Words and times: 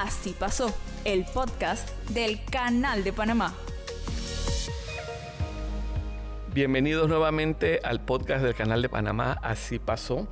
Así 0.00 0.32
pasó, 0.38 0.72
el 1.04 1.24
podcast 1.24 1.90
del 2.10 2.44
Canal 2.44 3.02
de 3.02 3.12
Panamá. 3.12 3.52
Bienvenidos 6.54 7.08
nuevamente 7.08 7.80
al 7.82 8.00
podcast 8.00 8.44
del 8.44 8.54
Canal 8.54 8.80
de 8.80 8.88
Panamá, 8.88 9.40
Así 9.42 9.80
pasó. 9.80 10.28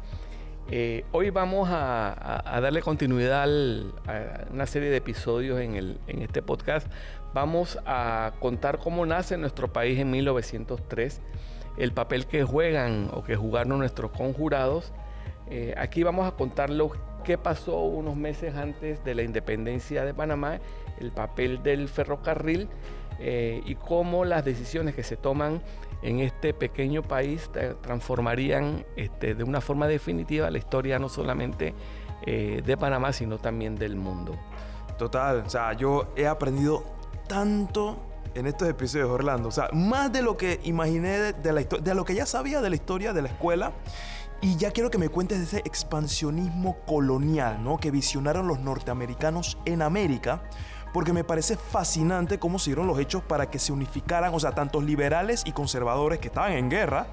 Eh, 0.70 1.04
hoy 1.10 1.30
vamos 1.30 1.68
a, 1.72 2.44
darle 2.62 2.80
continuidad 2.80 3.42
a 3.42 4.46
una 4.52 4.66
serie 4.66 4.88
de 4.88 4.98
episodios 4.98 5.58
en, 5.60 5.74
en, 5.74 6.22
este 6.22 6.42
podcast. 6.42 6.86
Vamos 7.34 7.76
a 7.86 8.34
contar 8.38 8.78
cómo 8.78 9.04
nace 9.04 9.36
nuestro 9.36 9.72
país 9.72 9.98
en 9.98 10.12
1903, 10.12 11.20
el 11.76 11.90
papel 11.90 12.26
que 12.26 12.44
juegan 12.44 13.10
o 13.12 13.24
que 13.24 13.34
jugaron 13.34 13.80
nuestros 13.80 14.12
conjurados. 14.12 14.92
Eh, 15.50 15.74
aquí 15.76 16.04
vamos 16.04 16.26
a 16.26 16.36
contar 16.36 16.70
lo 16.70 16.92
qué 17.26 17.36
pasó 17.36 17.80
unos 17.80 18.14
meses 18.16 18.54
antes 18.54 19.02
de 19.02 19.14
la 19.16 19.22
independencia 19.22 20.04
de 20.04 20.14
Panamá, 20.14 20.60
el 21.00 21.10
papel 21.10 21.60
del 21.60 21.88
ferrocarril 21.88 22.68
eh, 23.18 23.62
y 23.66 23.74
cómo 23.74 24.24
las 24.24 24.44
decisiones 24.44 24.94
que 24.94 25.02
se 25.02 25.16
toman 25.16 25.60
en 26.02 26.20
este 26.20 26.54
pequeño 26.54 27.02
país 27.02 27.50
transformarían 27.82 28.86
este, 28.94 29.34
de 29.34 29.42
una 29.42 29.60
forma 29.60 29.88
definitiva 29.88 30.50
la 30.52 30.58
historia 30.58 31.00
no 31.00 31.08
solamente 31.08 31.74
eh, 32.24 32.62
de 32.64 32.76
Panamá, 32.76 33.12
sino 33.12 33.38
también 33.38 33.74
del 33.74 33.96
mundo. 33.96 34.36
Total, 34.96 35.42
o 35.44 35.50
sea, 35.50 35.72
yo 35.72 36.12
he 36.14 36.28
aprendido 36.28 36.84
tanto 37.26 37.98
en 38.36 38.46
estos 38.46 38.68
episodios, 38.68 39.10
Orlando. 39.10 39.48
O 39.48 39.52
sea, 39.52 39.68
más 39.72 40.12
de 40.12 40.22
lo 40.22 40.36
que 40.36 40.60
imaginé 40.62 41.32
de, 41.32 41.52
la 41.52 41.60
historia, 41.60 41.84
de 41.84 41.94
lo 41.94 42.04
que 42.04 42.14
ya 42.14 42.24
sabía 42.24 42.60
de 42.60 42.70
la 42.70 42.76
historia 42.76 43.12
de 43.12 43.22
la 43.22 43.28
escuela. 43.28 43.72
Y 44.42 44.56
ya 44.56 44.70
quiero 44.70 44.90
que 44.90 44.98
me 44.98 45.08
cuentes 45.08 45.38
de 45.38 45.44
ese 45.44 45.58
expansionismo 45.58 46.76
colonial, 46.86 47.64
¿no? 47.64 47.78
Que 47.78 47.90
visionaron 47.90 48.46
los 48.46 48.60
norteamericanos 48.60 49.58
en 49.64 49.82
América, 49.82 50.42
porque 50.92 51.12
me 51.12 51.24
parece 51.24 51.56
fascinante 51.56 52.38
cómo 52.38 52.58
se 52.58 52.70
dieron 52.70 52.86
los 52.86 52.98
hechos 52.98 53.22
para 53.22 53.50
que 53.50 53.58
se 53.58 53.72
unificaran, 53.72 54.34
o 54.34 54.40
sea, 54.40 54.54
tantos 54.54 54.84
liberales 54.84 55.42
y 55.46 55.52
conservadores 55.52 56.18
que 56.18 56.28
estaban 56.28 56.52
en 56.52 56.70
guerra, 56.70 57.08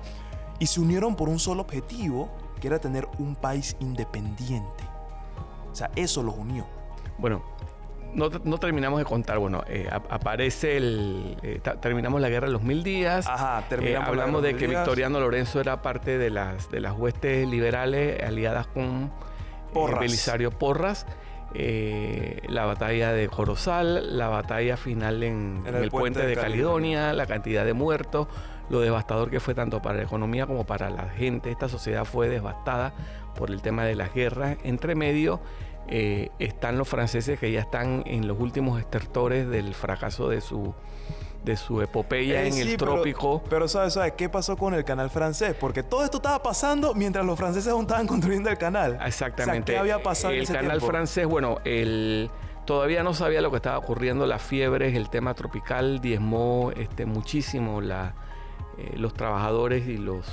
y 0.59 0.67
se 0.67 0.79
unieron 0.79 1.15
por 1.15 1.29
un 1.29 1.39
solo 1.39 1.61
objetivo, 1.61 2.29
que 2.59 2.67
era 2.67 2.79
tener 2.79 3.07
un 3.19 3.35
país 3.35 3.75
independiente. 3.79 4.83
O 5.71 5.75
sea, 5.75 5.91
eso 5.95 6.23
los 6.23 6.35
unió. 6.37 6.65
Bueno, 7.17 7.41
no, 8.15 8.57
terminamos 8.57 8.99
de 8.99 9.05
contar. 9.05 9.39
Bueno, 9.39 9.63
eh, 9.67 9.89
aparece 9.91 10.77
el. 10.77 11.37
Eh, 11.43 11.59
terminamos 11.81 12.21
la 12.21 12.29
guerra 12.29 12.47
de 12.47 12.53
los 12.53 12.63
mil 12.63 12.83
días. 12.83 13.27
Ajá, 13.27 13.63
terminamos. 13.67 14.07
Eh, 14.07 14.09
hablamos 14.09 14.43
de, 14.43 14.55
que 14.55 14.67
Victoriano 14.67 15.19
Lorenzo 15.19 15.59
era 15.59 15.81
parte 15.81 16.17
de 16.17 16.29
las, 16.29 16.69
de 16.69 16.79
las 16.79 16.93
huestes 16.93 17.47
liberales 17.47 18.21
aliadas 18.23 18.67
con 18.67 19.11
Porras. 19.73 19.99
Belisario 19.99 20.51
Porras. 20.51 21.05
la 21.53 22.65
batalla 22.65 23.11
de 23.11 23.27
Jorosal, 23.27 24.17
la 24.17 24.27
batalla 24.27 24.77
final 24.77 25.23
en, 25.23 25.63
el, 25.65 25.89
puente, 25.89 26.25
de, 26.25 26.35
Caledonia, 26.35 27.13
la 27.13 27.25
cantidad 27.25 27.65
de 27.65 27.73
muertos, 27.73 28.27
lo 28.69 28.79
devastador 28.79 29.29
que 29.29 29.39
fue 29.39 29.53
tanto 29.53 29.81
para 29.81 29.97
la 29.97 30.03
economía 30.03 30.45
como 30.47 30.65
para 30.65 30.89
la 30.89 31.09
gente. 31.09 31.51
Esta 31.51 31.67
sociedad 31.69 32.05
fue 32.05 32.29
devastada 32.29 32.93
por 33.35 33.49
el 33.49 33.61
tema 33.61 33.85
de 33.85 33.95
las 33.95 34.13
guerras. 34.13 34.57
Entre 34.63 34.95
medio 34.95 35.41
eh, 35.87 36.29
están 36.39 36.77
los 36.77 36.87
franceses 36.87 37.39
que 37.39 37.51
ya 37.51 37.59
están 37.59 38.03
en 38.05 38.27
los 38.27 38.39
últimos 38.39 38.79
estertores 38.79 39.47
del 39.47 39.73
fracaso 39.73 40.29
de 40.29 40.41
su 40.41 40.73
de 41.43 41.57
su 41.57 41.81
epopeya 41.81 42.43
eh, 42.43 42.47
en 42.47 42.57
el 42.57 42.77
trópico. 42.77 43.43
Pero, 43.49 43.67
¿sabes, 43.67 43.93
¿sabes 43.93 44.13
qué 44.13 44.29
pasó 44.29 44.57
con 44.57 44.73
el 44.73 44.85
canal 44.85 45.09
francés? 45.09 45.55
Porque 45.59 45.83
todo 45.83 46.03
esto 46.03 46.17
estaba 46.17 46.41
pasando 46.41 46.93
mientras 46.93 47.25
los 47.25 47.37
franceses 47.37 47.71
aún 47.71 47.81
estaban 47.81 48.07
construyendo 48.07 48.49
el 48.49 48.57
canal. 48.57 48.97
Exactamente. 49.05 49.73
¿Qué 49.73 49.77
había 49.77 50.01
pasado 50.01 50.33
El 50.33 50.47
canal 50.47 50.81
francés, 50.81 51.25
bueno, 51.25 51.57
el, 51.65 52.29
todavía 52.65 53.03
no 53.03 53.13
sabía 53.13 53.41
lo 53.41 53.51
que 53.51 53.57
estaba 53.57 53.77
ocurriendo, 53.77 54.25
las 54.25 54.41
fiebres, 54.41 54.95
el 54.95 55.09
tema 55.09 55.33
tropical 55.33 55.99
diezmó 55.99 56.71
este, 56.75 57.05
muchísimo 57.05 57.81
la, 57.81 58.13
eh, 58.77 58.93
los 58.95 59.13
trabajadores 59.13 59.87
y 59.87 59.97
los, 59.97 60.25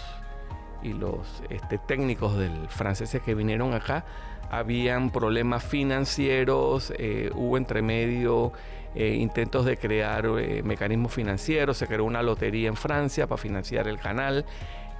y 0.82 0.92
los 0.92 1.42
este, 1.50 1.78
técnicos 1.78 2.36
del 2.36 2.68
franceses 2.68 3.22
que 3.22 3.34
vinieron 3.34 3.74
acá 3.74 4.04
habían 4.50 5.10
problemas 5.10 5.64
financieros, 5.64 6.92
eh, 6.98 7.30
hubo 7.34 7.56
entre 7.56 7.82
medio 7.82 8.52
eh, 8.96 9.14
intentos 9.14 9.64
de 9.64 9.76
crear 9.76 10.26
eh, 10.38 10.62
mecanismos 10.64 11.14
financieros, 11.14 11.76
se 11.76 11.86
creó 11.86 12.04
una 12.04 12.22
lotería 12.22 12.66
en 12.66 12.76
Francia 12.76 13.28
para 13.28 13.40
financiar 13.40 13.86
el 13.86 13.98
canal, 13.98 14.44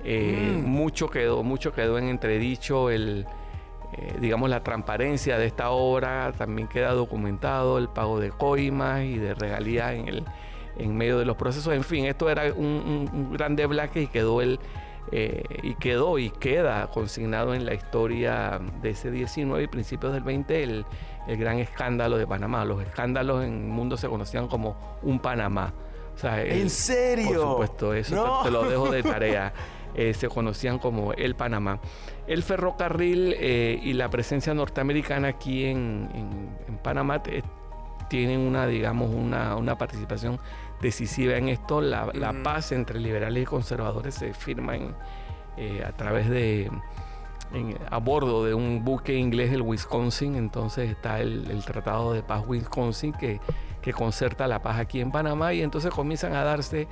mm. 0.04 0.60
mucho, 0.64 1.10
quedó, 1.10 1.42
mucho 1.42 1.72
quedó 1.72 1.98
en 1.98 2.08
entredicho 2.08 2.90
el, 2.90 3.26
digamos, 4.20 4.48
la 4.48 4.62
transparencia 4.62 5.36
de 5.36 5.46
esta 5.46 5.70
obra, 5.70 6.32
también 6.38 6.68
queda 6.68 6.92
documentado 6.92 7.76
el 7.78 7.88
pago 7.88 8.20
de 8.20 8.30
coimas 8.30 9.02
y 9.02 9.18
de 9.18 9.34
regalías 9.34 9.94
en, 9.94 10.06
el, 10.06 10.24
en 10.78 10.96
medio 10.96 11.18
de 11.18 11.24
los 11.24 11.36
procesos, 11.36 11.74
en 11.74 11.82
fin, 11.82 12.04
esto 12.04 12.30
era 12.30 12.52
un, 12.54 13.08
un 13.12 13.32
gran 13.32 13.56
deblaque 13.56 14.02
y 14.02 14.06
quedó 14.06 14.40
el 14.40 14.60
eh, 15.12 15.42
y 15.62 15.74
quedó 15.74 16.18
y 16.18 16.30
queda 16.30 16.88
consignado 16.88 17.54
en 17.54 17.66
la 17.66 17.74
historia 17.74 18.60
de 18.80 18.90
ese 18.90 19.10
19 19.10 19.64
y 19.64 19.66
principios 19.66 20.12
del 20.12 20.22
20 20.22 20.62
el, 20.62 20.86
gran 21.26 21.58
escándalo 21.58 22.16
de 22.18 22.26
Panamá. 22.26 22.64
Los 22.64 22.82
escándalos 22.82 23.44
en 23.44 23.52
el 23.52 23.68
mundo 23.68 23.96
se 23.96 24.08
conocían 24.08 24.48
como 24.48 24.98
un 25.02 25.20
Panamá. 25.20 25.72
¿En 26.22 26.68
serio? 26.70 27.28
Por 27.28 27.50
supuesto, 27.50 27.94
eso 27.94 28.40
te, 28.42 28.50
lo 28.50 28.68
dejo 28.68 28.90
de 28.90 29.02
tarea. 29.04 29.52
Eh, 29.94 30.14
se 30.14 30.28
conocían 30.28 30.78
como 30.78 31.12
el 31.12 31.34
Panamá. 31.34 31.80
El 32.26 32.42
ferrocarril 32.42 33.34
eh, 33.36 33.78
y 33.82 33.92
la 33.94 34.08
presencia 34.08 34.54
norteamericana 34.54 35.28
aquí 35.28 35.64
en, 35.66 36.08
Panamá 36.82 37.22
tienen 38.10 38.40
una, 38.40 38.66
digamos, 38.66 39.08
una, 39.14 39.56
una 39.56 39.78
participación 39.78 40.38
decisiva 40.82 41.36
en 41.36 41.48
esto. 41.48 41.80
La, 41.80 42.06
mm. 42.06 42.42
paz 42.42 42.72
entre 42.72 43.00
liberales 43.00 43.44
y 43.44 43.46
conservadores 43.46 44.16
se 44.16 44.34
firma 44.34 44.76
en, 44.76 44.94
eh, 45.56 45.82
a 45.86 45.92
través 45.92 46.28
de 46.28 46.70
a 47.90 47.98
bordo 47.98 48.44
de 48.44 48.54
un 48.54 48.84
buque 48.84 49.14
inglés 49.14 49.52
el 49.52 49.62
Wisconsin. 49.62 50.34
Entonces 50.34 50.90
está 50.90 51.20
el, 51.20 51.62
Tratado 51.64 52.12
de 52.12 52.22
Paz 52.22 52.44
Wisconsin 52.46 53.12
que, 53.12 53.40
que, 53.80 53.92
concerta 53.92 54.46
la 54.48 54.60
paz 54.60 54.78
aquí 54.78 55.00
en 55.00 55.12
Panamá 55.12 55.54
y 55.54 55.62
entonces 55.62 55.92
comienzan 55.92 56.34
a 56.34 56.42
darse, 56.42 56.88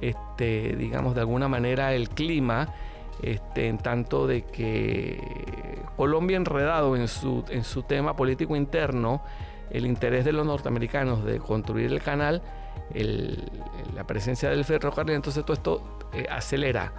este, 0.00 0.76
digamos, 0.76 1.14
de 1.14 1.20
alguna 1.20 1.48
manera 1.48 1.92
el 1.94 2.08
clima. 2.08 2.72
Este, 3.22 3.68
en 3.68 3.76
tanto 3.76 4.26
de 4.26 4.46
que 4.46 5.20
Colombia 5.94 6.38
enredado 6.38 6.96
en 6.96 7.06
su, 7.06 7.44
en 7.50 7.64
su 7.64 7.82
tema 7.82 8.16
político 8.16 8.56
interno, 8.56 9.20
el 9.70 9.86
interés 9.86 10.24
de 10.24 10.32
los 10.32 10.46
norteamericanos 10.46 11.24
de 11.24 11.38
construir 11.38 11.92
el 11.92 12.02
canal, 12.02 12.42
la 13.94 14.04
presencia 14.06 14.50
del 14.50 14.64
ferrocarril, 14.64 15.16
entonces 15.16 15.44
todo 15.44 15.54
esto 15.54 15.98
eh, 16.12 16.26
acelera, 16.28 16.92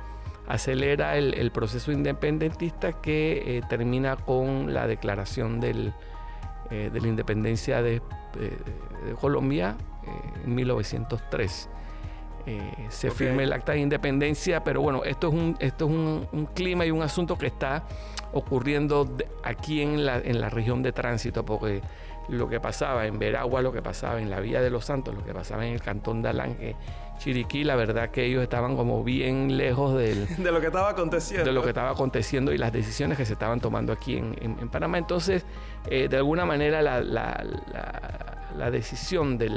acelera 0.48 1.18
el, 1.18 1.52
proceso 1.52 1.92
independentista 1.92 2.94
que 2.94 3.58
eh, 3.58 3.62
termina 3.70 4.16
con 4.16 4.74
la 4.74 4.88
declaración 4.88 5.60
del, 5.60 5.94
eh, 6.70 6.90
de 6.92 7.02
la 7.02 7.08
independencia 7.08 7.82
de, 7.82 8.02
Colombia 9.20 9.76
en 10.46 10.56
1903. 10.56 11.70
se 12.88 13.12
firma 13.12 13.44
el 13.44 13.52
acta 13.52 13.74
de 13.74 13.80
independencia, 13.80 14.64
pero 14.64 14.80
bueno, 14.80 15.04
esto 15.04 15.28
es 15.28 15.34
un, 15.34 15.58
esto 15.60 15.86
es 15.86 15.92
un, 15.92 16.46
clima 16.54 16.86
y 16.86 16.92
un 16.92 17.02
asunto 17.02 17.38
que 17.38 17.48
está 17.48 17.84
ocurriendo 18.32 19.14
aquí 19.44 19.82
en 19.82 20.06
la, 20.06 20.18
en 20.18 20.40
la 20.40 20.48
región 20.48 20.82
de 20.82 20.94
tránsito, 20.94 21.44
porque 21.44 21.82
lo 22.30 22.48
que 22.48 22.60
pasaba 22.60 23.08
en 23.08 23.20
Veragua, 23.20 23.62
lo 23.62 23.72
que 23.72 23.82
pasaba 23.82 24.22
en 24.22 24.30
la 24.30 24.40
Vía 24.40 24.62
de 24.62 24.70
los 24.70 24.86
Santos, 24.86 25.16
lo 25.16 25.24
que 25.24 25.34
pasaba 25.34 25.66
en 25.66 25.74
el 25.74 25.82
Cantón 25.82 26.22
de 26.22 26.30
Alange, 26.30 26.76
Chiriquí, 27.22 27.64
la 27.64 27.76
verdad 27.76 28.10
que 28.10 28.26
ellos 28.26 28.42
estaban 28.42 28.76
como 28.76 29.04
bien 29.04 29.56
lejos 29.56 29.96
del, 29.96 30.28
de 30.38 30.52
lo 30.52 30.60
que 30.60 30.68
estaba 30.68 30.90
aconteciendo. 30.90 31.46
De 31.46 31.52
lo 31.52 31.62
que 31.62 31.70
estaba 31.70 31.92
aconteciendo 31.92 32.52
y 32.52 32.58
las 32.58 32.74
decisiones 32.74 33.16
que 33.16 33.26
se 33.26 33.34
estaban 33.34 33.60
tomando 33.60 33.94
aquí 33.94 34.18
en, 34.18 34.70
Panamá. 34.70 34.98
Entonces, 34.98 35.46
eh, 35.88 36.08
de 36.10 36.18
alguna 36.18 36.46
manera, 36.46 36.82
la, 36.82 38.72
decisión 38.72 39.38
de 39.38 39.50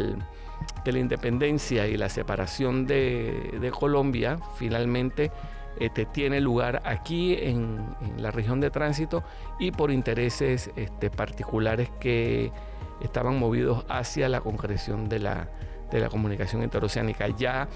la 0.85 0.99
independencia 0.99 1.87
y 1.87 1.97
la 1.97 2.11
separación 2.11 2.87
de, 2.87 3.73
Colombia 3.73 4.39
finalmente 4.57 5.33
este, 5.81 6.07
tiene 6.07 6.41
lugar 6.41 6.83
aquí 6.85 7.35
en, 7.35 7.95
la 8.19 8.31
región 8.31 8.61
de 8.61 8.71
tránsito 8.71 9.25
y 9.59 9.71
por 9.71 9.91
intereses 9.91 10.71
este, 10.77 11.11
particulares 11.11 11.91
que 12.01 12.53
estaban 13.01 13.39
movidos 13.39 13.85
hacia 13.89 14.29
la 14.29 14.41
concreción 14.41 15.09
de 15.09 15.19
la, 15.19 15.49
de 15.91 16.01
la 16.01 16.09
comunicación 16.09 16.63
interoceánica. 16.63 17.29
Ya 17.29 17.69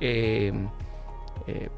eh, 0.00 0.52
eh, 1.46 1.70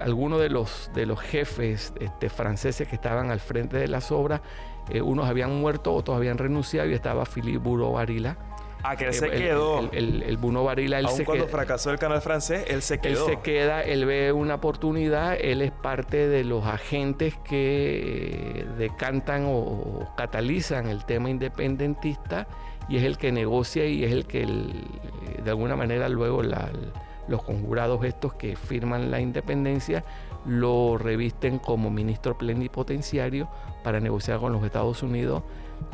algunos 0.00 0.40
de 0.40 0.48
los, 0.48 0.90
de 0.94 1.06
los 1.06 1.20
jefes 1.20 1.92
este, 2.00 2.28
franceses 2.28 2.88
que 2.88 2.96
estaban 2.96 3.30
al 3.30 3.40
frente 3.40 3.76
de 3.76 3.88
las 3.88 4.10
obras, 4.10 4.40
eh, 4.88 5.02
unos 5.02 5.28
habían 5.28 5.60
muerto, 5.60 5.94
otros 5.94 6.16
habían 6.16 6.38
renunciado 6.38 6.88
y 6.88 6.94
estaba 6.94 7.24
Philippe 7.24 7.58
Bourreau 7.58 7.92
Varila 7.92 8.49
Ah, 8.82 8.96
que 8.96 9.06
él 9.06 9.14
se 9.14 9.30
quedó. 9.30 9.90
El, 9.92 10.22
el, 10.22 10.36
Buno 10.36 10.64
Varila, 10.64 10.98
él 10.98 11.06
Aun 11.06 11.24
cuando 11.24 11.46
fracasó 11.48 11.90
el 11.90 11.98
canal 11.98 12.20
francés, 12.22 12.64
él 12.68 12.82
se 12.82 12.98
quedó. 12.98 13.28
Él 13.28 13.34
se 13.36 13.42
queda, 13.42 13.82
él 13.82 14.06
ve 14.06 14.32
una 14.32 14.56
oportunidad, 14.56 15.36
él 15.40 15.62
es 15.62 15.70
parte 15.70 16.28
de 16.28 16.44
los 16.44 16.64
agentes 16.66 17.34
que 17.44 18.66
decantan 18.78 19.44
o, 19.46 20.12
catalizan 20.16 20.88
el 20.88 21.04
tema 21.04 21.30
independentista 21.30 22.46
y 22.88 22.96
es 22.96 23.04
el 23.04 23.18
que 23.18 23.32
negocia 23.32 23.86
y 23.86 24.04
es 24.04 24.12
el 24.12 24.26
que 24.26 24.46
de 24.46 25.50
alguna 25.50 25.76
manera 25.76 26.08
luego 26.08 26.42
los 26.42 27.42
conjurados 27.42 28.04
estos 28.04 28.34
que 28.34 28.56
firman 28.56 29.10
la 29.10 29.20
independencia 29.20 30.04
lo 30.46 30.98
revisten 30.98 31.58
como 31.58 31.90
ministro 31.90 32.36
plenipotenciario 32.36 33.48
para 33.84 34.00
negociar 34.00 34.40
con 34.40 34.52
los 34.52 34.64
Estados 34.64 35.02
Unidos 35.02 35.42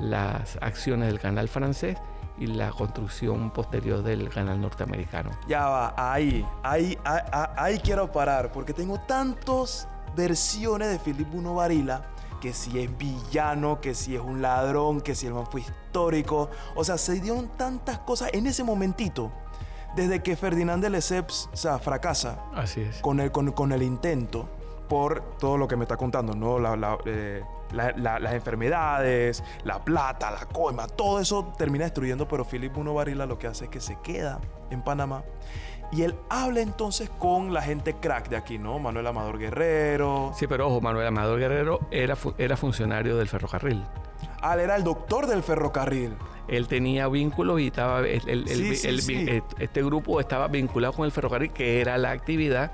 las 0.00 0.56
acciones 0.62 1.08
del 1.08 1.18
canal 1.18 1.48
francés 1.48 1.98
y 2.38 2.46
la 2.46 2.70
construcción 2.70 3.50
posterior 3.50 4.02
del 4.02 4.28
canal 4.28 4.60
norteamericano. 4.60 5.30
Ya 5.48 5.66
va, 5.66 5.94
ahí, 5.96 6.46
ahí, 6.62 6.98
ahí, 7.04 7.22
ahí 7.56 7.78
quiero 7.78 8.10
parar, 8.10 8.52
porque 8.52 8.72
tengo 8.72 8.98
tantas 9.00 9.88
versiones 10.14 10.88
de 10.88 10.98
Filipe 10.98 11.36
Uno 11.36 11.54
Varila, 11.54 12.06
que 12.40 12.52
si 12.52 12.78
es 12.78 12.96
villano, 12.98 13.80
que 13.80 13.94
si 13.94 14.14
es 14.14 14.20
un 14.20 14.42
ladrón, 14.42 15.00
que 15.00 15.14
si 15.14 15.26
el 15.26 15.34
man 15.34 15.46
fue 15.50 15.62
histórico. 15.62 16.50
O 16.74 16.84
sea, 16.84 16.98
se 16.98 17.20
dieron 17.20 17.48
tantas 17.56 17.98
cosas 18.00 18.30
en 18.32 18.46
ese 18.46 18.62
momentito 18.62 19.32
desde 19.96 20.22
que 20.22 20.36
Ferdinand 20.36 20.82
de 20.82 20.90
Lesseps 20.90 21.48
o 21.52 21.56
sea, 21.56 21.78
fracasa 21.78 22.38
Así 22.54 22.82
es. 22.82 22.98
Con, 22.98 23.18
el, 23.18 23.32
con, 23.32 23.72
el 23.72 23.82
intento 23.82 24.48
por 24.88 25.36
todo 25.38 25.58
lo 25.58 25.68
que 25.68 25.76
me 25.76 25.84
está 25.84 25.96
contando, 25.96 26.34
¿no? 26.34 26.58
Eh, 27.04 27.42
las 27.72 28.32
enfermedades, 28.32 29.42
la 29.64 29.84
plata, 29.84 30.30
la 30.30 30.46
coima, 30.46 30.86
todo 30.86 31.20
eso 31.20 31.52
termina 31.58 31.84
destruyendo, 31.84 32.28
pero 32.28 32.44
Philip 32.44 32.76
Uno 32.76 32.94
Barilla 32.94 33.26
lo 33.26 33.38
que 33.38 33.46
hace 33.46 33.64
es 33.64 33.70
que 33.70 33.80
se 33.80 33.98
queda 34.00 34.40
en 34.70 34.82
Panamá 34.82 35.24
y 35.92 36.02
él 36.02 36.16
habla 36.28 36.60
entonces 36.60 37.10
con 37.10 37.54
la 37.54 37.62
gente 37.62 37.94
crack 37.94 38.28
de 38.28 38.36
aquí, 38.36 38.58
¿no? 38.58 38.78
Manuel 38.78 39.06
Amador 39.06 39.38
Guerrero. 39.38 40.32
Sí, 40.34 40.46
pero 40.46 40.66
ojo, 40.68 40.80
Manuel 40.80 41.06
Amador 41.06 41.38
Guerrero 41.38 41.80
era, 41.90 42.16
era 42.38 42.56
funcionario 42.56 43.16
del 43.16 43.28
ferrocarril. 43.28 43.84
Ah, 44.42 44.54
él 44.54 44.60
era 44.60 44.76
el 44.76 44.84
doctor 44.84 45.26
del 45.26 45.42
ferrocarril 45.42 46.16
él 46.48 46.68
tenía 46.68 47.08
vínculos 47.08 47.60
y 47.60 47.66
estaba 47.68 48.06
este 48.06 49.82
grupo 49.82 50.20
estaba 50.20 50.48
vinculado 50.48 50.92
con 50.92 51.04
el 51.04 51.12
ferrocarril 51.12 51.52
que 51.52 51.80
era 51.80 51.98
la 51.98 52.10
actividad 52.10 52.70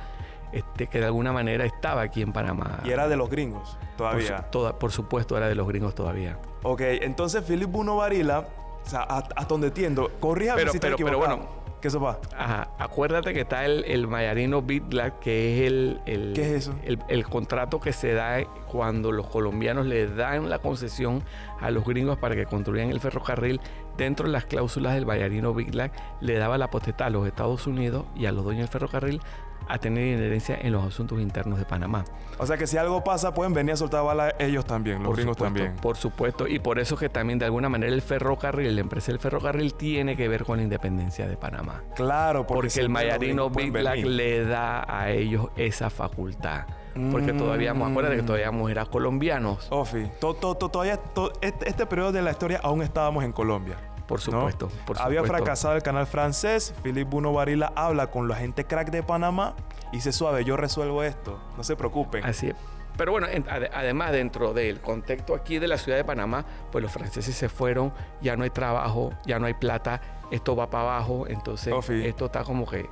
este, 0.53 0.87
que 0.87 1.01
de 1.01 1.07
alguna 1.07 1.33
manera 1.33 1.65
estaba 1.65 2.03
aquí 2.03 2.23
en 2.23 2.33
Panamá. 2.33 2.81
Y 2.85 2.91
era 2.91 3.09
de 3.09 3.17
los 3.17 3.31
gringos 3.31 3.79
todavía. 3.97 4.51
Por, 4.51 4.79
por 4.79 4.93
supuesto, 4.93 5.37
era 5.37 5.49
de 5.49 5.55
los 5.55 5.67
gringos 5.67 5.95
todavía. 5.95 6.39
Ok, 6.63 6.81
entonces 6.83 7.45
Philip 7.45 7.71
Buno 7.71 7.97
Varila, 7.97 8.47
o 8.85 8.89
sea, 8.89 9.03
hasta 9.03 9.45
donde 9.45 9.69
entiendo, 9.69 10.11
corríjame 10.21 10.61
pero, 10.61 10.73
si 10.73 10.79
pero, 10.79 10.97
pero 10.97 11.19
bueno, 11.19 11.63
¿Qué 11.83 11.89
eso 11.89 12.01
va? 12.01 12.21
Ajá. 12.39 12.69
Acuérdate 12.79 13.35
que 13.35 13.41
está 13.41 13.65
el, 13.65 13.85
el 13.87 14.07
Mayarino 14.07 14.63
Bitlag, 14.63 15.19
que 15.19 15.59
es 15.59 15.67
el, 15.67 16.01
el, 16.07 16.33
¿Qué 16.33 16.43
es 16.43 16.69
eso? 16.69 16.75
El, 17.09 17.25
contrato 17.25 17.81
que 17.81 17.93
se 17.93 18.13
da 18.13 18.45
cuando 18.69 19.11
los 19.11 19.27
colombianos 19.27 19.87
le 19.87 20.07
dan 20.07 20.49
la 20.49 20.61
concesión 20.61 21.25
a 21.61 21.73
los 21.73 21.85
gringos 21.85 22.19
para 22.19 22.37
que 22.37 22.47
construyan 22.47 22.91
el 22.91 23.01
ferrocarril. 23.01 23.61
Dentro 23.97 24.27
de 24.27 24.33
las 24.33 24.45
cláusulas 24.45 24.95
del 24.95 25.07
Mayarino 25.07 25.55
Bitlag 25.55 25.91
le 26.21 26.39
daba 26.39 26.57
la 26.57 26.71
potestad 26.71 27.09
a 27.09 27.11
los 27.11 27.27
Estados 27.27 27.67
Unidos 27.67 28.05
y 28.15 28.27
a 28.27 28.33
los 28.33 28.45
dueños 28.45 28.63
del 28.63 28.71
ferrocarril 28.71 29.21
a 29.69 29.79
tener 29.79 30.07
inherencia 30.07 30.59
en 30.61 30.73
los 30.73 30.85
asuntos 30.85 31.21
internos 31.21 31.59
de 31.59 31.65
Panamá. 31.65 32.05
O 32.39 32.47
sea 32.47 32.57
que 32.57 32.67
si 32.67 32.77
algo 32.77 33.05
pasa, 33.05 33.35
pueden 33.35 33.55
venir 33.55 33.75
a 33.75 33.77
soltar 33.77 34.05
bala 34.05 34.35
ellos 34.39 34.65
también, 34.65 35.03
los 35.03 35.15
gringos 35.15 35.37
también. 35.37 35.77
Por 35.77 35.97
supuesto, 35.97 36.47
y 36.49 36.59
por 36.59 36.79
eso 36.79 36.97
que 36.97 37.09
también 37.09 37.39
de 37.39 37.45
alguna 37.45 37.69
manera 37.69 37.93
el 37.93 38.03
ferrocarril, 38.03 38.75
la 38.75 38.81
empresa 38.81 39.13
del 39.13 39.19
ferrocarril 39.19 39.75
tiene 39.75 40.17
que 40.17 40.29
ver 40.29 40.45
con 40.45 40.59
la 40.59 40.65
independencia 40.65 41.27
de 41.27 41.37
Panamá. 41.37 41.83
Claro, 41.95 42.47
porque, 42.47 42.81
el 42.81 42.89
Mayarino 42.89 43.51
Big 43.51 43.71
Black 43.71 44.05
le 44.05 44.45
da 44.45 44.85
a 44.89 45.11
ellos 45.11 45.49
esa 45.57 45.91
facultad. 45.91 46.67
Porque 47.11 47.33
todavía, 47.33 47.73
acuérdate 47.73 48.17
que 48.17 48.23
todavía 48.23 48.47
éramos 48.47 48.89
colombianos. 48.89 49.67
Ofi, 49.71 50.11
todavía, 50.21 51.01
este, 51.41 51.69
este 51.69 51.87
periodo 51.87 52.13
de 52.13 52.23
la 52.23 52.33
historia 52.33 52.61
aún 52.63 52.83
estábamos 52.83 53.25
en 53.25 53.33
Colombia. 53.33 53.79
Por 54.13 54.21
supuesto, 54.21 54.69
Había 54.99 55.25
fracasado 55.25 55.75
el 55.75 55.83
canal 55.83 56.07
francés. 56.07 56.75
Philippe 56.83 57.11
Buno 57.11 57.33
Varila 57.33 57.73
habla 57.75 58.09
con 58.09 58.29
la 58.29 58.37
gente 58.37 58.67
crack 58.67 58.91
de 58.91 59.03
Panamá 59.03 59.55
y 59.91 59.97
dice 59.97 60.13
suave, 60.13 60.45
yo 60.45 60.59
resuelvo 60.59 61.03
esto. 61.03 61.41
No 61.57 61.65
se 61.65 61.77
preocupen. 61.77 62.23
Así 62.23 62.49
es. 62.49 62.57
Pero 62.99 63.13
bueno, 63.13 63.27
además 63.73 64.13
dentro 64.13 64.53
del 64.53 64.81
contexto 64.81 65.35
aquí 65.35 65.59
de 65.59 65.67
la 65.67 65.79
ciudad 65.79 65.97
de 65.97 66.05
Panamá, 66.05 66.45
pues 66.71 66.83
los 66.83 66.93
franceses 66.93 67.35
se 67.35 67.49
fueron, 67.49 67.91
ya 68.21 68.37
no 68.37 68.45
hay 68.45 68.51
trabajo, 68.51 69.15
ya 69.25 69.39
no 69.39 69.47
hay 69.47 69.55
plata, 69.55 70.03
esto 70.31 70.55
va 70.55 70.69
para 70.69 70.85
abajo, 70.97 71.27
entonces 71.27 71.73
esto 72.05 72.27
está 72.27 72.45
como 72.45 72.69
que, 72.69 72.91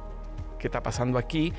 ¿qué 0.59 0.69
está 0.69 0.83
pasando 0.83 1.19
aquí? 1.19 1.53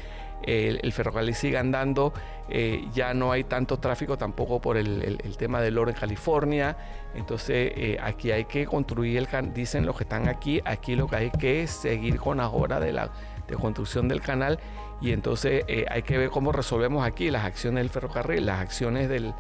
El, 0.43 0.91
ferrocarril 0.91 1.35
sigue 1.35 1.57
andando, 1.57 2.13
eh, 2.49 2.88
ya 2.93 3.13
no 3.13 3.31
hay 3.31 3.43
tanto 3.43 3.77
tráfico 3.77 4.17
tampoco 4.17 4.59
por 4.59 4.77
el, 4.77 5.19
tema 5.38 5.61
del 5.61 5.77
oro 5.77 5.91
en 5.91 5.97
California, 5.97 6.77
entonces 7.15 7.73
eh, 7.75 7.97
aquí 8.01 8.31
hay 8.31 8.45
que 8.45 8.65
construir 8.65 9.17
el 9.17 9.27
canal, 9.27 9.53
dicen 9.53 9.85
los 9.85 9.95
que 9.97 10.03
están 10.03 10.27
aquí, 10.27 10.61
aquí 10.65 10.95
lo 10.95 11.07
que 11.07 11.15
hay 11.15 11.31
que 11.31 11.63
es 11.63 11.71
seguir 11.71 12.17
con 12.17 12.38
la 12.38 12.49
hora 12.49 12.79
de 12.79 12.93
la 12.93 13.11
de 13.47 13.55
construcción 13.55 14.07
del 14.07 14.21
canal 14.21 14.59
y 15.01 15.11
entonces 15.11 15.65
eh, 15.67 15.85
hay 15.89 16.03
que 16.03 16.17
ver 16.17 16.29
cómo 16.29 16.51
resolvemos 16.51 17.05
aquí 17.05 17.31
las 17.31 17.43
acciones 17.43 17.81
del 17.81 17.89
ferrocarril, 17.89 18.45
las 18.45 18.61
acciones 18.61 19.09
del, 19.09 19.33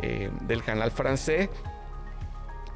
del 0.00 0.62
canal 0.62 0.90
francés 0.90 1.50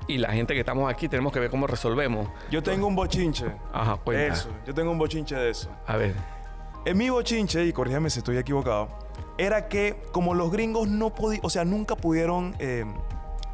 y 0.06 0.18
la 0.18 0.32
gente 0.32 0.54
que 0.54 0.60
estamos 0.60 0.90
aquí 0.90 1.08
tenemos 1.08 1.32
que 1.32 1.40
ver 1.40 1.50
cómo 1.50 1.66
resolvemos. 1.66 2.28
Yo 2.50 2.62
tengo 2.62 2.86
un 2.86 2.96
bochinche. 2.96 3.46
Ajá, 3.72 3.96
cuenta. 3.96 4.34
Eso, 4.34 4.50
yo 4.66 4.74
tengo 4.74 4.90
un 4.90 4.98
bochinche 4.98 5.34
de 5.34 5.50
eso. 5.50 5.70
A 5.86 5.96
ver. 5.96 6.14
En 6.84 6.98
mi 6.98 7.10
bochinche, 7.10 7.64
y 7.64 7.72
corrígeme 7.72 8.10
si 8.10 8.18
estoy 8.18 8.38
equivocado, 8.38 8.88
era 9.38 9.68
que 9.68 10.02
como 10.10 10.34
los 10.34 10.50
gringos 10.50 10.88
no 10.88 11.14
podían, 11.14 11.40
o 11.44 11.50
sea, 11.50 11.64
nunca 11.64 11.94
pudieron 11.94 12.56
eh, 12.58 12.84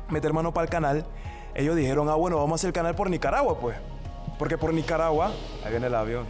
meter 0.08 0.32
mano 0.32 0.54
para 0.54 0.64
el 0.64 0.70
canal, 0.70 1.06
ellos 1.54 1.76
dijeron, 1.76 2.08
ah, 2.08 2.14
bueno, 2.14 2.38
vamos 2.38 2.52
a 2.52 2.54
hacer 2.54 2.68
el 2.68 2.72
canal 2.72 2.94
por 2.94 3.10
Nicaragua, 3.10 3.58
pues. 3.60 3.76
Porque 4.38 4.56
por 4.56 4.72
Nicaragua, 4.72 5.32
ahí 5.62 5.70
viene 5.70 5.88
el 5.88 5.94
avión, 5.94 6.26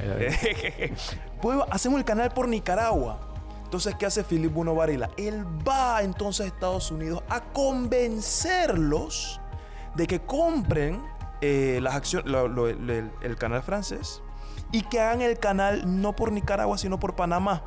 pues 1.40 1.58
hacemos 1.70 1.98
el 2.00 2.04
canal 2.04 2.32
por 2.32 2.48
Nicaragua. 2.48 3.20
Entonces, 3.62 3.94
¿qué 3.94 4.06
hace 4.06 4.24
Philip 4.24 4.52
Buno 4.52 4.74
Varila? 4.74 5.10
Él 5.16 5.44
va 5.66 6.02
entonces 6.02 6.46
a 6.46 6.48
Estados 6.48 6.90
Unidos 6.90 7.22
a 7.28 7.42
convencerlos 7.52 9.40
de 9.94 10.06
que 10.06 10.20
compren 10.20 11.00
eh, 11.42 11.78
las 11.80 11.94
acciones, 11.94 12.34
el 13.22 13.36
canal 13.36 13.62
francés 13.62 14.22
y 14.72 14.82
que 14.82 15.00
hagan 15.00 15.22
el 15.22 15.38
canal 15.38 16.00
no 16.00 16.14
por 16.14 16.32
Nicaragua, 16.32 16.78
sino 16.78 16.98
por 16.98 17.16
Panamá. 17.16 17.62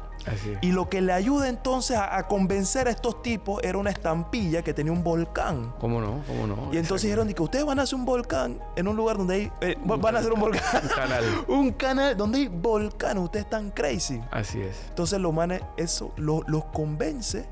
Y 0.61 0.71
lo 0.71 0.89
que 0.89 1.01
le 1.01 1.13
ayuda 1.13 1.49
entonces 1.49 1.97
a, 1.97 2.27
convencer 2.27 2.87
a 2.87 2.91
estos 2.91 3.21
tipos 3.21 3.61
era 3.63 3.77
una 3.77 3.89
estampilla 3.89 4.61
que 4.61 4.73
tenía 4.73 4.91
un 4.91 5.03
volcán. 5.03 5.73
¿Cómo 5.79 5.99
no? 5.99 6.21
¿Cómo 6.27 6.47
no? 6.47 6.69
Y 6.71 6.77
entonces 6.77 7.03
dijeron 7.03 7.31
que 7.33 7.41
ustedes 7.41 7.65
van 7.65 7.79
a 7.79 7.83
hacer 7.83 7.95
un 7.95 8.05
volcán 8.05 8.59
en 8.75 8.87
un 8.87 8.95
lugar 8.95 9.17
donde 9.17 9.35
hay. 9.35 9.51
Eh, 9.61 9.75
van 9.83 10.15
a 10.15 10.19
hacer 10.19 10.31
un 10.31 10.39
volcán. 10.39 10.63
un 10.83 10.89
canal. 10.89 11.23
un 11.47 11.71
canal 11.71 12.17
donde 12.17 12.39
hay 12.39 12.47
volcán. 12.47 13.17
Ustedes 13.17 13.45
están 13.45 13.71
crazy. 13.71 14.21
Así 14.31 14.61
es. 14.61 14.85
Entonces 14.89 15.19
los 15.19 15.33
manes, 15.33 15.61
eso 15.77 16.13
los 16.17 16.65
convence 16.65 17.47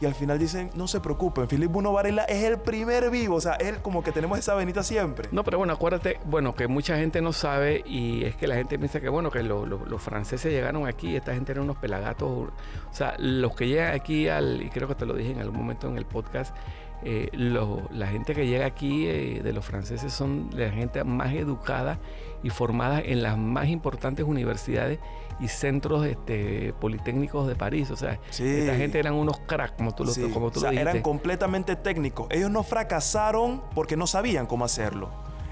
y 0.00 0.06
al 0.06 0.14
final 0.14 0.38
dicen, 0.38 0.70
no 0.74 0.88
se 0.88 1.00
preocupen, 1.00 1.48
Filipe 1.48 1.72
Buno 1.72 1.92
Varela 1.92 2.24
es 2.24 2.44
el 2.44 2.58
primer 2.58 3.10
vivo, 3.10 3.36
o 3.36 3.40
sea, 3.40 3.54
él 3.54 3.78
como 3.82 4.02
que 4.02 4.12
tenemos 4.12 4.38
esa 4.38 4.54
venita 4.54 4.82
siempre. 4.82 5.28
No, 5.32 5.44
pero 5.44 5.58
bueno, 5.58 5.72
acuérdate, 5.72 6.18
bueno, 6.24 6.54
que 6.54 6.68
mucha 6.68 6.96
gente 6.96 7.20
no 7.20 7.32
sabe 7.32 7.82
y 7.86 8.24
es 8.24 8.36
que 8.36 8.46
la 8.46 8.56
gente 8.56 8.78
piensa 8.78 9.00
que, 9.00 9.08
bueno, 9.08 9.30
que 9.30 9.42
los 9.42 10.02
franceses 10.02 10.52
llegaron 10.52 10.86
aquí, 10.86 11.16
esta 11.16 11.34
gente 11.34 11.52
eran 11.52 11.64
unos 11.64 11.76
pelagatos, 11.76 12.28
o 12.30 12.50
sea, 12.92 13.14
los 13.18 13.54
que 13.54 13.68
llegan 13.68 13.94
aquí 13.94 14.28
al, 14.28 14.62
y 14.62 14.70
creo 14.70 14.88
que 14.88 14.94
te 14.94 15.06
lo 15.06 15.14
dije 15.14 15.32
en 15.32 15.40
algún 15.40 15.58
momento 15.58 15.88
en 15.88 15.96
el 15.96 16.06
podcast, 16.06 16.54
eh, 17.02 17.30
la 17.32 18.06
gente 18.08 18.34
que 18.34 18.46
llega 18.46 18.66
aquí 18.66 19.06
eh, 19.06 19.40
de 19.42 19.52
los 19.52 19.64
franceses 19.64 20.12
son 20.12 20.50
la 20.52 20.70
gente 20.70 21.02
más 21.02 21.32
educada 21.32 21.98
y 22.42 22.50
formada 22.50 23.00
en 23.00 23.22
las 23.22 23.36
más 23.36 23.68
importantes 23.68 24.24
universidades 24.24 24.98
y 25.40 25.48
centros 25.48 26.06
este, 26.06 26.74
politécnicos 26.80 27.48
de 27.48 27.54
París. 27.54 27.90
O 27.90 27.96
sea, 27.96 28.18
esta 28.30 28.74
gente 28.74 28.98
eran 28.98 29.14
unos 29.14 29.40
cracks, 29.40 29.72
como 29.76 29.94
tú 29.94 30.04
lo, 30.04 30.12
como 30.32 30.50
tú 30.50 30.60
o 30.60 30.62
sea, 30.62 30.72
Eran 30.72 31.00
completamente 31.02 31.76
técnicos. 31.76 32.26
Ellos 32.30 32.50
no 32.50 32.62
fracasaron 32.62 33.62
porque 33.74 33.96
no 33.96 34.06
sabían 34.06 34.46
cómo 34.46 34.64
hacerlo. 34.64 35.10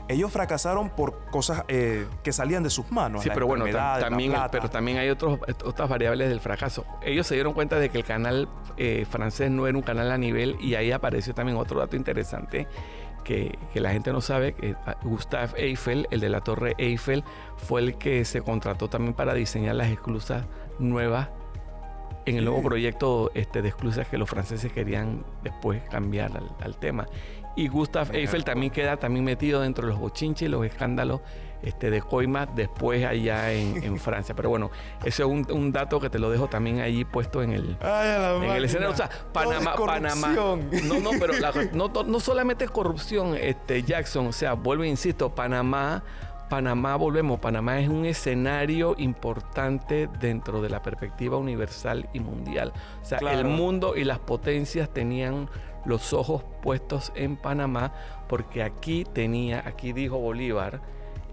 Ellos 0.09 0.33
fracasaron 0.33 0.89
por 0.89 1.27
cosas 1.31 1.65
eh, 1.69 2.07
que 2.23 2.33
salían 2.33 2.63
de 2.63 2.71
sus 2.71 2.91
manos. 2.91 3.23
Sí, 3.23 3.31
pero 3.33 3.47
bueno, 3.47 3.67
también, 4.01 4.33
pero 4.51 4.71
también 4.71 4.97
hay 4.97 5.11
otros, 5.11 5.39
otras 5.65 5.89
variables 5.89 6.31
del 6.31 6.41
fracaso. 6.41 6.87
Ellos 7.03 7.27
se 7.27 7.35
dieron 7.35 7.53
cuenta 7.53 7.79
de 7.79 7.91
que 7.91 7.99
el 7.99 8.05
canal 8.05 8.49
eh, 8.79 9.07
francés 9.09 9.51
no 9.51 9.67
era 9.67 9.77
un 9.77 9.83
canal 9.83 10.11
a 10.11 10.17
nivel 10.17 10.57
y 10.61 10.77
ahí 10.77 10.93
apareció 10.93 11.35
también 11.35 11.59
otro 11.59 11.79
dato 11.79 11.95
interesante 11.95 12.67
que, 13.25 13.59
la 13.75 13.93
gente 13.93 14.13
no 14.13 14.21
sabe, 14.21 14.55
que 14.55 14.75
ah, 14.87 14.97
Gustave 15.03 15.61
Eiffel, 15.61 16.07
el 16.11 16.21
de 16.21 16.29
la 16.29 16.41
Torre 16.41 16.75
Eiffel, 16.79 17.25
fue 17.57 17.81
el 17.81 17.99
que 17.99 18.25
se 18.25 18.41
contrató 18.41 18.89
también 18.89 19.15
para 19.15 19.35
diseñar 19.35 19.77
las 19.77 19.89
esclusas 19.89 20.47
nuevas 20.79 21.29
en 22.31 22.37
el 22.37 22.45
nuevo 22.45 22.63
proyecto 22.63 23.31
este, 23.35 23.63
de 23.63 23.69
esclusas 23.69 24.09
que 24.09 24.19
los 24.19 24.29
franceses 24.29 24.73
querían 24.73 25.25
después 25.43 25.83
cambiar 25.91 26.37
al, 26.37 26.49
al 26.61 26.77
tema. 26.77 27.07
Y 27.57 27.67
Gustav 27.67 28.15
Eiffel 28.15 28.45
también 28.45 28.71
queda 28.71 28.97
también 28.99 29.25
metido 29.25 29.63
dentro 29.63 29.87
de 29.87 29.93
los 29.93 30.01
bochinches 30.01 30.43
y 30.43 30.49
los 30.49 30.65
escándalos 30.65 31.21
este, 31.63 31.91
de 31.91 32.01
Coima 32.01 32.47
después 32.47 33.05
allá 33.05 33.53
en, 33.53 33.83
en 33.83 33.99
Francia. 33.99 34.35
Pero 34.35 34.49
bueno, 34.51 34.71
ese 35.01 35.23
es 35.23 35.29
un, 35.29 35.47
un, 35.51 35.73
dato 35.73 35.99
que 36.01 36.11
te 36.11 36.19
lo 36.19 36.31
dejo 36.31 36.47
también 36.49 36.81
ahí 36.81 37.05
puesto 37.05 37.43
en 37.43 37.53
el, 37.53 37.77
Ay, 37.81 38.45
en 38.45 38.51
el 38.53 38.65
escenario. 38.65 38.93
O 38.93 38.97
sea, 38.97 39.11
Panamá, 39.33 39.75
Panamá. 39.75 40.29
No, 40.29 41.01
no, 41.01 41.11
pero 41.19 41.33
la, 41.39 41.53
no, 41.73 41.89
no 41.89 42.21
solamente 42.21 42.65
es 42.65 42.71
corrupción, 42.71 43.37
este, 43.37 43.83
Jackson. 43.83 44.29
O 44.29 44.33
sea, 44.33 44.53
vuelvo 44.53 44.85
e 44.85 44.89
insisto, 44.89 45.35
Panamá. 45.35 46.03
Panamá, 46.49 46.97
volvemos, 46.97 47.41
Panamá 47.41 47.79
es 47.81 47.89
un 47.89 48.05
escenario 48.07 48.95
importante 48.99 50.09
dentro 50.19 50.63
de 50.63 50.71
la 50.71 50.83
perspectiva 50.83 51.37
universal 51.37 52.09
y 52.13 52.21
mundial. 52.21 52.73
O 53.03 53.05
sea, 53.05 53.19
claro. 53.19 53.39
el 53.39 53.45
mundo 53.45 53.97
y 53.97 54.05
las 54.05 54.19
potencias 54.19 54.89
tenían 54.89 55.49
los 55.85 56.13
ojos 56.13 56.45
puestos 56.63 57.13
en 57.15 57.37
Panamá 57.37 57.93
porque 58.29 58.63
aquí 58.63 59.05
tenía, 59.05 59.63
aquí 59.67 59.93
dijo 59.93 60.19
Bolívar, 60.19 60.81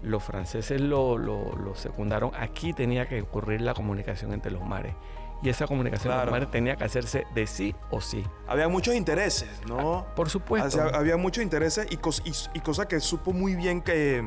los 0.02 0.22
franceses 0.22 0.80
lo, 0.80 1.18
lo, 1.18 1.52
lo, 1.56 1.74
secundaron, 1.74 2.30
aquí 2.38 2.72
tenía 2.72 3.06
que 3.06 3.22
ocurrir 3.22 3.60
la 3.60 3.74
comunicación 3.74 4.32
entre 4.32 4.52
los 4.52 4.64
mares. 4.64 4.94
Y 5.42 5.50
esa 5.50 5.66
comunicación 5.66 6.12
claro. 6.12 6.22
entre 6.22 6.26
los 6.26 6.32
mares 6.32 6.50
tenía 6.50 6.76
que 6.76 6.84
hacerse 6.84 7.26
de 7.34 7.46
sí 7.46 7.74
o 7.90 8.00
sí. 8.00 8.24
Había 8.46 8.68
muchos 8.68 8.94
intereses, 8.94 9.50
¿no? 9.66 9.98
Ah, 9.98 10.14
por 10.14 10.30
supuesto. 10.30 10.68
O 10.68 10.70
sea, 10.70 10.98
había 10.98 11.16
muchos 11.16 11.42
intereses 11.42 11.86
y, 11.90 11.96
cos, 11.98 12.22
y, 12.24 12.32
y 12.56 12.60
cosa 12.60 12.88
que 12.88 13.00
supo 13.00 13.32
muy 13.32 13.54
bien 13.54 13.82
que 13.82 14.24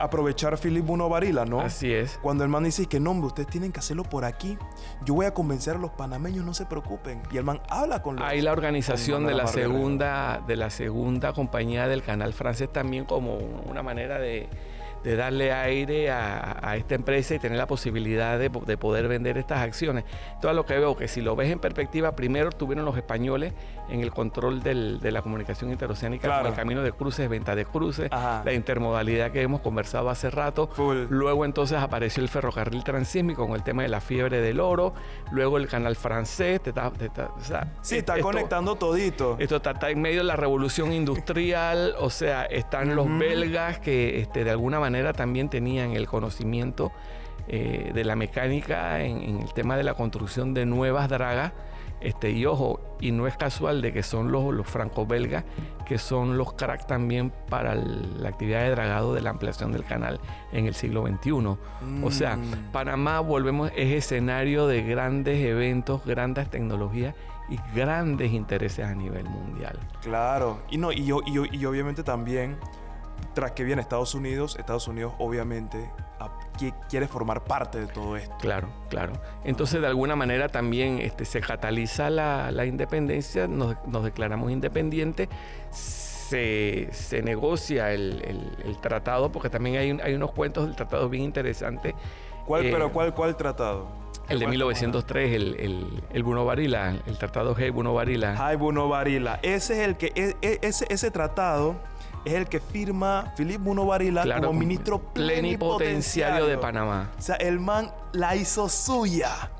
aprovechar 0.00 0.58
Philip 0.58 0.84
Buno 0.84 1.08
Varila, 1.08 1.44
¿no? 1.44 1.60
Así 1.60 1.92
es. 1.92 2.18
Cuando 2.22 2.42
el 2.42 2.50
man 2.50 2.64
dice 2.64 2.86
que 2.86 2.98
no, 2.98 3.10
hombre, 3.10 3.28
ustedes 3.28 3.48
tienen 3.48 3.70
que 3.70 3.80
hacerlo 3.80 4.02
por 4.02 4.24
aquí. 4.24 4.56
Yo 5.04 5.14
voy 5.14 5.26
a 5.26 5.34
convencer 5.34 5.76
a 5.76 5.78
los 5.78 5.90
panameños, 5.90 6.44
no 6.44 6.54
se 6.54 6.66
preocupen. 6.66 7.22
Y 7.30 7.36
el 7.36 7.44
man 7.44 7.60
habla 7.68 8.02
con 8.02 8.16
los. 8.16 8.24
Hay 8.24 8.40
la 8.40 8.52
organización 8.52 9.26
de 9.26 9.34
la 9.34 9.46
segunda, 9.46 10.42
de 10.46 10.56
la 10.56 10.70
segunda 10.70 11.32
compañía 11.32 11.86
del 11.86 12.02
canal 12.02 12.32
francés 12.32 12.72
también 12.72 13.04
como 13.04 13.36
una 13.36 13.82
manera 13.82 14.18
de 14.18 14.48
de 15.02 15.16
darle 15.16 15.52
aire 15.52 16.10
a, 16.10 16.58
a, 16.62 16.76
esta 16.76 16.94
empresa 16.94 17.34
y 17.34 17.38
tener 17.38 17.56
la 17.56 17.66
posibilidad 17.66 18.38
de, 18.38 18.48
de, 18.48 18.76
poder 18.76 19.08
vender 19.08 19.38
estas 19.38 19.60
acciones. 19.60 20.04
Todo 20.40 20.52
lo 20.52 20.66
que 20.66 20.74
veo 20.74 20.96
que 20.96 21.08
si 21.08 21.20
lo 21.20 21.36
ves 21.36 21.50
en 21.50 21.58
perspectiva, 21.58 22.14
primero 22.16 22.50
tuvieron 22.50 22.84
los 22.84 22.96
españoles 22.96 23.54
en 23.88 24.00
el 24.00 24.10
control 24.10 24.62
del, 24.62 25.00
de 25.00 25.10
la 25.10 25.22
comunicación 25.22 25.70
interoceánica 25.70 26.28
claro. 26.28 26.42
con 26.42 26.52
el 26.52 26.56
camino 26.56 26.82
de 26.82 26.92
cruces, 26.92 27.28
venta 27.28 27.54
de 27.54 27.64
cruces, 27.64 28.08
Ajá. 28.10 28.42
la 28.44 28.52
intermodalidad 28.52 29.32
que 29.32 29.42
hemos 29.42 29.60
conversado 29.60 30.10
hace 30.10 30.30
rato. 30.30 30.68
Full. 30.68 31.06
Luego 31.08 31.44
entonces 31.44 31.78
apareció 31.78 32.22
el 32.22 32.28
ferrocarril 32.28 32.84
transísmico 32.84 33.46
con 33.46 33.56
el 33.56 33.62
tema 33.62 33.82
de 33.82 33.88
la 33.88 34.00
fiebre 34.00 34.40
del 34.40 34.60
oro. 34.60 34.92
Luego 35.32 35.56
el 35.56 35.66
canal 35.66 35.96
francés. 35.96 36.60
Te 36.62 36.70
está, 36.70 36.90
te 36.90 37.06
está, 37.06 37.30
o 37.36 37.42
sea, 37.42 37.72
sí, 37.80 37.96
está 37.96 38.14
esto, 38.16 38.26
conectando 38.26 38.76
todito. 38.76 39.36
Esto 39.38 39.56
está, 39.56 39.72
está, 39.72 39.90
en 39.90 40.00
medio 40.00 40.18
de 40.18 40.24
la 40.24 40.36
revolución 40.36 40.92
industrial. 40.92 41.94
o 41.98 42.10
sea, 42.10 42.44
están 42.44 42.88
uh 42.88 42.92
-huh. 42.92 42.94
los 42.96 43.18
belgas 43.18 43.78
que 43.80 44.20
este, 44.20 44.44
de 44.44 44.50
alguna 44.50 44.78
manera 44.78 44.89
manera 44.90 45.12
también 45.12 45.48
tenían 45.48 45.92
el 45.92 46.06
conocimiento 46.06 46.92
eh, 47.48 47.90
de 47.94 48.04
la 48.04 48.16
mecánica 48.16 49.02
en, 49.02 49.22
en, 49.22 49.38
el 49.40 49.52
tema 49.54 49.76
de 49.76 49.82
la 49.82 49.94
construcción 49.94 50.54
de 50.54 50.66
nuevas 50.66 51.08
dragas. 51.08 51.52
Este, 52.00 52.30
y 52.30 52.46
ojo, 52.46 52.80
y 52.98 53.12
no 53.12 53.26
es 53.26 53.36
casual 53.36 53.82
de 53.82 53.92
que 53.92 54.02
son 54.02 54.32
los, 54.32 54.54
los 54.54 54.66
franco-belgas 54.66 55.44
que 55.84 55.98
son 55.98 56.38
los 56.38 56.52
cracks 56.52 56.86
también 56.86 57.32
para 57.48 57.72
el, 57.72 58.22
la 58.22 58.28
actividad 58.28 58.62
de 58.62 58.70
dragado 58.70 59.12
de 59.12 59.20
la 59.20 59.30
ampliación 59.30 59.72
del 59.72 59.84
canal 59.84 60.20
en 60.52 60.66
el 60.66 60.74
siglo 60.74 61.04
XXI. 61.06 61.32
Mm. 61.32 62.04
O 62.04 62.10
sea, 62.10 62.38
Panamá, 62.72 63.18
volvemos, 63.20 63.72
es 63.76 63.92
escenario 63.92 64.66
de 64.66 64.82
grandes 64.82 65.44
eventos, 65.44 66.06
grandes 66.06 66.48
tecnologías 66.48 67.14
y 67.48 67.58
grandes 67.74 68.32
intereses 68.32 68.86
a 68.86 68.94
nivel 68.94 69.24
mundial. 69.24 69.78
Claro, 70.00 70.60
y, 70.70 70.78
no, 70.78 70.92
y, 70.92 71.00
y, 71.00 71.56
y 71.56 71.64
obviamente 71.66 72.04
también 72.04 72.56
tras 73.34 73.52
que 73.52 73.64
viene 73.64 73.82
Estados 73.82 74.14
Unidos, 74.14 74.56
Estados 74.58 74.88
Unidos 74.88 75.14
obviamente 75.18 75.90
quiere 76.88 77.08
formar 77.08 77.44
parte 77.44 77.80
de 77.80 77.86
todo 77.86 78.16
esto. 78.16 78.34
Claro, 78.40 78.68
claro. 78.88 79.14
Entonces, 79.44 79.80
de 79.80 79.86
alguna 79.86 80.16
manera 80.16 80.48
también 80.48 80.98
este, 80.98 81.24
se 81.24 81.40
cataliza 81.40 82.10
la, 82.10 82.50
la 82.50 82.66
independencia, 82.66 83.46
nos, 83.46 83.76
nos, 83.86 84.04
declaramos 84.04 84.50
independientes, 84.50 85.28
se, 85.70 86.88
se 86.92 87.22
negocia 87.22 87.92
el, 87.92 88.22
el, 88.24 88.56
el, 88.64 88.80
tratado, 88.80 89.32
porque 89.32 89.48
también 89.48 89.76
hay, 89.76 89.98
hay, 90.02 90.14
unos 90.14 90.32
cuentos 90.32 90.66
del 90.66 90.76
tratado 90.76 91.08
bien 91.08 91.24
interesantes. 91.24 91.94
¿Cuál, 92.46 92.66
eh, 92.66 92.70
pero 92.72 92.92
cuál, 92.92 93.14
cuál 93.14 93.36
tratado? 93.36 93.88
El 94.28 94.38
de 94.38 94.46
1903, 94.46 95.32
el, 95.32 95.56
el, 95.58 96.02
el 96.12 96.22
Buno 96.22 96.44
Varila, 96.44 96.94
el 97.06 97.18
tratado 97.18 97.54
Hey 97.56 97.70
Buno 97.70 97.94
Varila. 97.94 98.36
Hey 98.38 98.56
Buno 98.56 98.88
Varila. 98.88 99.40
Ese 99.42 99.80
es 99.80 99.88
el 99.88 99.96
que, 99.96 100.12
e, 100.14 100.36
e, 100.40 100.58
ese, 100.62 100.86
ese 100.88 101.10
tratado 101.10 101.76
es 102.24 102.34
el 102.34 102.48
que 102.48 102.60
firma 102.60 103.32
Philip 103.36 103.60
Muno 103.60 103.86
Varila 103.86 104.22
claro, 104.22 104.48
como 104.48 104.58
ministro 104.58 104.98
plenipotenciario 105.12 106.46
de 106.46 106.58
Panamá. 106.58 107.10
O 107.18 107.22
sea, 107.22 107.36
el 107.36 107.60
man 107.60 107.92
la 108.12 108.36
hizo 108.36 108.68
suya. 108.68 109.50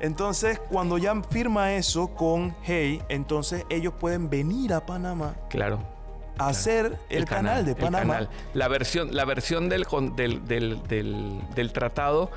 Entonces, 0.00 0.58
cuando 0.70 0.96
ya 0.96 1.14
firma 1.22 1.74
eso 1.74 2.08
con 2.08 2.56
Hey, 2.62 3.02
entonces 3.08 3.66
ellos 3.68 3.92
pueden 3.98 4.30
venir 4.30 4.72
a 4.72 4.86
Panamá. 4.86 5.34
Claro. 5.50 5.78
A 6.38 6.48
hacer 6.48 6.98
el, 7.10 7.18
el 7.18 7.24
canal, 7.26 7.44
canal, 7.44 7.64
de 7.66 7.74
Panamá. 7.74 8.14
Canal. 8.14 8.30
La 8.54 8.68
versión, 8.68 9.14
la 9.14 9.26
versión 9.26 9.68
del, 9.68 9.86
del, 10.16 10.46
del, 10.46 10.82
del, 10.88 11.40
del 11.54 11.72
tratado 11.72 12.30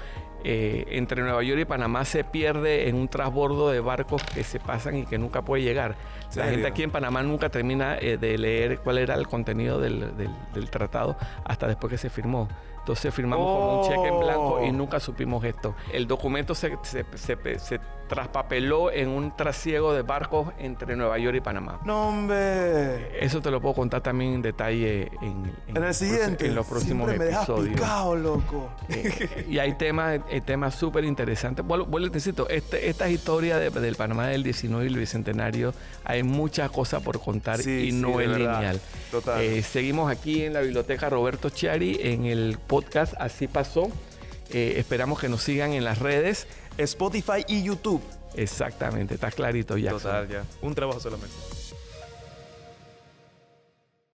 eh, 0.43 0.85
entre 0.89 1.21
Nueva 1.21 1.41
York 1.43 1.61
y 1.61 1.65
Panamá 1.65 2.05
se 2.05 2.23
pierde 2.23 2.89
en 2.89 2.95
un 2.95 3.07
transbordo 3.07 3.69
de 3.69 3.79
barcos 3.79 4.23
que 4.23 4.43
se 4.43 4.59
pasan 4.59 4.97
y 4.97 5.05
que 5.05 5.17
nunca 5.17 5.41
puede 5.41 5.63
llegar. 5.63 5.95
La 6.35 6.45
gente 6.45 6.67
aquí 6.67 6.83
en 6.83 6.91
Panamá 6.91 7.21
nunca 7.23 7.49
termina 7.49 7.97
eh, 7.97 8.17
de 8.17 8.37
leer 8.37 8.79
cuál 8.79 8.97
era 8.97 9.15
el 9.15 9.27
contenido 9.27 9.79
del, 9.79 10.17
del, 10.17 10.29
del, 10.53 10.69
tratado 10.69 11.15
hasta 11.45 11.67
después 11.67 11.91
que 11.91 11.97
se 11.97 12.09
firmó. 12.09 12.49
Entonces 12.83 13.13
firmamos 13.13 13.47
oh. 13.49 13.53
como 13.53 13.79
un 13.79 13.87
cheque 13.87 14.07
en 14.07 14.19
blanco 14.19 14.61
y 14.61 14.71
nunca 14.73 14.99
supimos 14.99 15.41
esto. 15.45 15.73
El 15.93 16.05
documento 16.05 16.53
se, 16.53 16.77
se, 16.83 17.05
se, 17.15 17.59
se 17.59 17.79
traspapeló 18.07 18.91
en 18.91 19.09
un 19.09 19.35
trasiego 19.35 19.93
de 19.93 20.01
barcos 20.01 20.49
entre 20.59 20.95
Nueva 20.95 21.17
York 21.17 21.37
y 21.37 21.41
Panamá. 21.41 21.79
No, 21.85 22.09
hombre. 22.09 23.23
Eso 23.23 23.41
te 23.41 23.49
lo 23.49 23.61
puedo 23.61 23.73
contar 23.73 24.01
también 24.01 24.33
en 24.33 24.41
detalle 24.41 25.11
en, 25.21 25.51
en, 25.67 25.77
en 25.77 25.83
el 25.83 25.93
siguiente. 25.93 26.45
En 26.45 26.55
los 26.55 26.67
próximos 26.67 27.09
Siempre 27.09 27.31
me 27.31 27.35
episodios. 27.35 27.75
Picado, 27.75 28.15
loco. 28.15 28.69
Eh, 28.89 29.45
y 29.49 29.59
hay 29.59 29.73
temas, 29.73 30.19
eh, 30.29 30.41
temas 30.41 30.75
súper 30.75 31.05
interesantes. 31.05 31.65
Vuelvo, 31.65 31.85
vuelvo 31.85 32.11
te 32.11 32.19
cito, 32.19 32.47
este, 32.49 32.89
esta 32.89 33.09
historia 33.09 33.57
de, 33.57 33.69
del 33.69 33.95
Panamá 33.95 34.27
del 34.27 34.43
19 34.43 34.85
y 34.85 34.87
el 34.89 34.99
Bicentenario, 34.99 35.73
hay 36.03 36.23
muchas 36.23 36.69
cosas 36.69 37.01
por 37.01 37.19
contar 37.19 37.59
sí, 37.59 37.89
y 37.89 37.91
no 37.93 38.17
sí, 38.19 38.23
es 38.25 38.29
lineal. 38.29 38.81
Total. 39.09 39.41
Eh, 39.41 39.63
seguimos 39.63 40.11
aquí 40.11 40.43
en 40.43 40.53
la 40.53 40.61
biblioteca 40.61 41.09
Roberto 41.09 41.49
Chiari 41.49 41.97
en 42.01 42.25
el 42.25 42.57
podcast 42.73 43.13
Así 43.19 43.47
pasó. 43.47 43.87
Eh, 44.49 44.73
esperamos 44.77 45.19
que 45.19 45.29
nos 45.29 45.43
sigan 45.43 45.73
en 45.73 45.83
las 45.83 45.99
redes. 45.99 46.47
Spotify 46.79 47.45
y 47.47 47.61
YouTube. 47.61 48.01
Exactamente, 48.33 49.13
está 49.13 49.29
clarito 49.29 49.77
ya. 49.77 49.91
Total, 49.91 50.27
ya. 50.27 50.43
Un 50.63 50.73
trabajo 50.73 50.99
solamente. 50.99 51.35